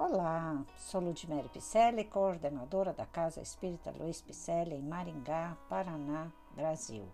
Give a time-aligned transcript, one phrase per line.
[0.00, 7.04] Olá, sou Ludmere Picelli, coordenadora da Casa Espírita Luiz Picelli em Maringá, Paraná, Brasil.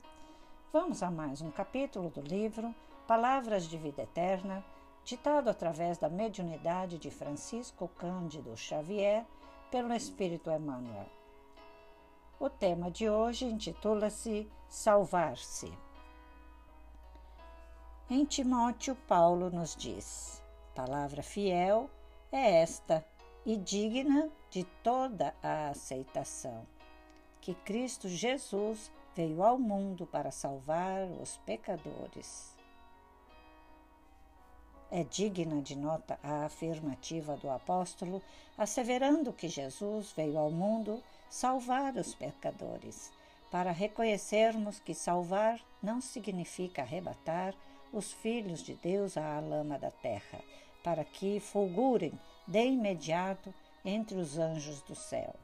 [0.70, 2.74] Vamos a mais um capítulo do livro
[3.06, 4.62] Palavras de Vida Eterna,
[5.02, 9.24] ditado através da mediunidade de Francisco Cândido Xavier
[9.70, 11.08] pelo Espírito Emmanuel.
[12.38, 15.72] O tema de hoje intitula-se Salvar-se.
[18.10, 20.44] Em Timóteo, Paulo nos diz:
[20.74, 21.88] Palavra fiel
[22.36, 23.06] é esta
[23.46, 26.66] e digna de toda a aceitação,
[27.40, 32.52] que Cristo Jesus veio ao mundo para salvar os pecadores.
[34.90, 38.20] É digna de nota a afirmativa do apóstolo,
[38.58, 43.12] asseverando que Jesus veio ao mundo salvar os pecadores,
[43.48, 47.54] para reconhecermos que salvar não significa arrebatar
[47.92, 50.40] os filhos de Deus à lama da terra,
[50.82, 52.12] para que fulgurem
[52.46, 53.52] de imediato
[53.84, 55.34] entre os anjos do céu.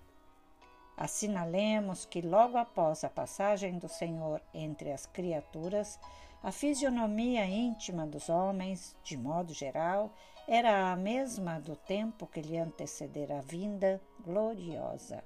[0.96, 5.98] Assinalemos que logo após a passagem do Senhor entre as criaturas,
[6.42, 10.12] a fisionomia íntima dos homens, de modo geral,
[10.46, 15.24] era a mesma do tempo que lhe antecedera a vinda gloriosa.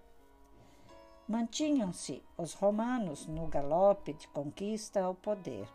[1.26, 5.66] Mantinham-se os romanos no galope de conquista ao poder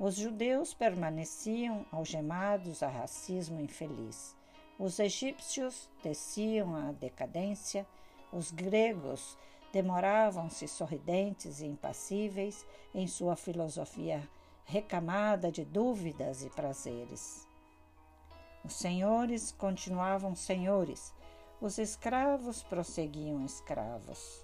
[0.00, 4.34] os judeus permaneciam algemados a racismo infeliz.
[4.80, 7.86] Os egípcios desciam à decadência,
[8.32, 9.36] os gregos
[9.70, 12.64] demoravam-se sorridentes e impassíveis
[12.94, 14.26] em sua filosofia
[14.64, 17.46] recamada de dúvidas e prazeres.
[18.64, 21.12] Os senhores continuavam senhores,
[21.60, 24.42] os escravos prosseguiam escravos.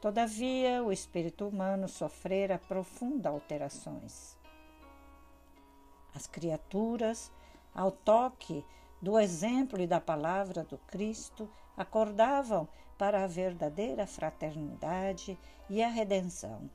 [0.00, 4.36] Todavia, o espírito humano sofrera profundas alterações.
[6.14, 7.32] As criaturas,
[7.74, 8.64] ao toque
[9.04, 12.66] do exemplo e da palavra do Cristo, acordavam
[12.96, 15.38] para a verdadeira fraternidade
[15.68, 16.70] e a redenção.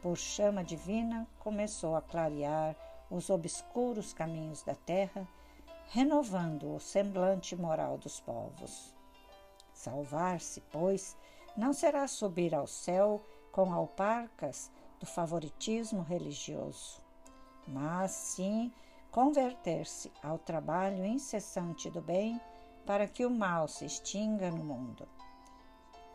[0.00, 2.74] Por chama divina, começou a clarear
[3.10, 5.28] os obscuros caminhos da terra,
[5.88, 8.94] renovando o semblante moral dos povos.
[9.74, 11.14] Salvar-se, pois,
[11.54, 13.22] não será subir ao céu
[13.52, 17.02] com alparcas do favoritismo religioso,
[17.68, 18.72] mas sim
[19.14, 22.40] converter-se ao trabalho incessante do bem
[22.84, 25.06] para que o mal se extinga no mundo.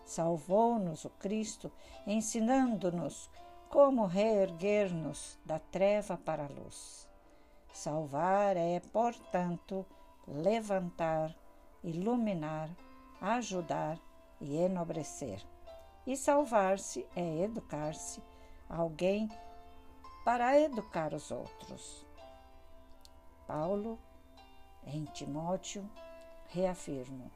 [0.04, 1.72] Salvou-nos o Cristo,
[2.06, 3.30] ensinando-nos
[3.70, 7.08] como reerguer-nos da treva para a luz.
[7.72, 9.86] Salvar é, portanto,
[10.28, 11.34] levantar,
[11.82, 12.70] iluminar,
[13.22, 13.98] ajudar
[14.42, 15.42] e enobrecer.
[16.06, 18.22] E salvar-se é educar-se,
[18.68, 19.30] alguém
[20.26, 22.09] para educar os outros.
[23.50, 23.98] Paulo,
[24.86, 25.90] em Timóteo,
[26.50, 27.32] reafirmo: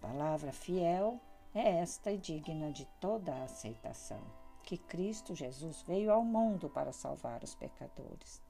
[0.00, 1.18] palavra fiel
[1.52, 4.22] é esta e digna de toda a aceitação,
[4.62, 8.40] que Cristo Jesus veio ao mundo para salvar os pecadores.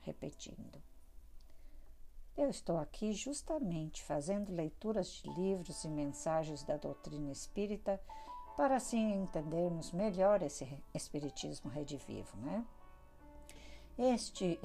[0.00, 0.82] Repetindo.
[2.36, 8.02] Eu estou aqui justamente fazendo leituras de livros e mensagens da doutrina espírita
[8.56, 12.66] para assim entendermos melhor esse espiritismo redivivo, né?
[13.98, 14.58] Este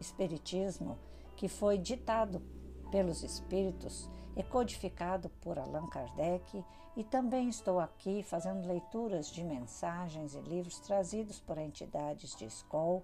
[0.00, 0.98] espiritismo
[1.36, 2.42] que foi ditado
[2.90, 6.64] pelos espíritos e codificado por Allan Kardec,
[6.96, 13.02] e também estou aqui fazendo leituras de mensagens e livros trazidos por entidades de escola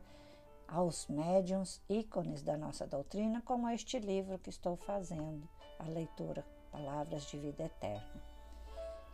[0.69, 5.49] aos médiums, ícones da nossa doutrina, como este livro que estou fazendo,
[5.79, 8.23] a leitura Palavras de Vida Eterna.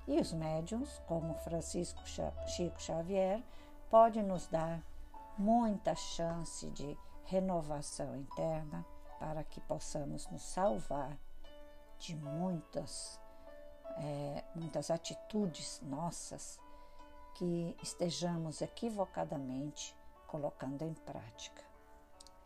[0.06, 2.02] E os médiums, como Francisco
[2.46, 3.42] Chico Xavier,
[3.88, 4.84] podem nos dar
[5.38, 8.84] muita chance de renovação interna
[9.18, 11.18] para que possamos nos salvar
[11.98, 13.20] de muitas,
[13.98, 16.58] é, muitas atitudes nossas
[17.34, 19.94] que estejamos equivocadamente
[20.26, 21.64] colocando em prática.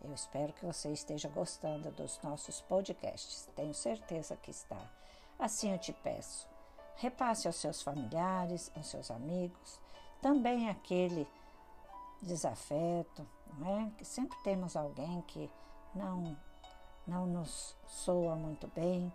[0.02, 4.80] Eu espero que você esteja gostando dos nossos podcasts, tenho certeza que está.
[5.38, 6.48] Assim eu te peço,
[6.96, 9.78] repasse aos seus familiares, aos seus amigos,
[10.22, 11.26] também aquele
[12.22, 13.26] desafeto,
[13.58, 13.90] não é?
[13.96, 15.50] Que sempre temos alguém que
[15.94, 16.36] não
[17.06, 19.12] não nos soa muito bem.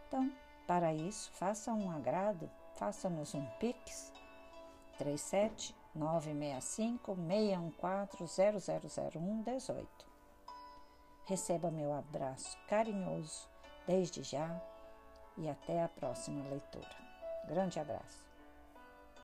[0.08, 0.32] Então,
[0.66, 4.12] para isso, faça um agrado, faça-nos um Pix
[4.98, 8.60] 37 965 614
[9.18, 10.06] 0001 18.
[11.26, 13.48] Receba meu abraço carinhoso
[13.86, 14.60] desde já
[15.36, 16.96] e até a próxima leitura.
[17.46, 18.35] Grande abraço.